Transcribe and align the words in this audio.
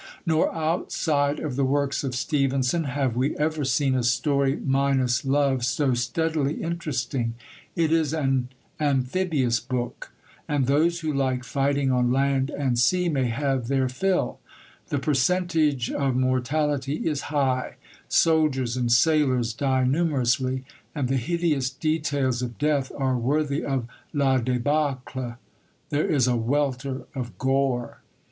Nor, 0.25 0.51
outside 0.55 1.37
of 1.39 1.55
the 1.55 1.63
works 1.63 2.03
of 2.03 2.15
Stevenson, 2.15 2.85
have 2.85 3.15
we 3.15 3.37
ever 3.37 3.63
seen 3.63 3.93
a 3.93 4.01
story 4.01 4.55
minus 4.55 5.23
love 5.23 5.63
so 5.63 5.93
steadily 5.93 6.55
interesting. 6.55 7.35
It 7.75 7.91
is 7.91 8.11
an 8.11 8.49
amphibious 8.79 9.59
book, 9.59 10.11
and 10.47 10.65
those 10.65 11.01
who 11.01 11.13
like 11.13 11.43
fighting 11.43 11.91
on 11.91 12.11
land 12.11 12.49
and 12.49 12.79
sea 12.79 13.09
may 13.09 13.25
have 13.27 13.67
their 13.67 13.87
fill. 13.87 14.39
The 14.87 14.97
percentage 14.97 15.91
of 15.91 16.15
mortality 16.15 17.07
is 17.07 17.29
high; 17.29 17.75
soldiers 18.09 18.75
and 18.75 18.91
sailors 18.91 19.53
die 19.53 19.83
numerously, 19.83 20.63
and 20.95 21.09
the 21.09 21.17
hideous 21.17 21.69
details 21.69 22.41
of 22.41 22.57
death 22.57 22.91
are 22.97 23.19
worthy 23.19 23.63
of 23.63 23.85
La 24.13 24.39
Débâcle; 24.39 25.37
there 25.91 26.07
is 26.09 26.27
a 26.27 26.35
welter 26.35 27.03
of 27.13 27.37
gore. 27.37 28.01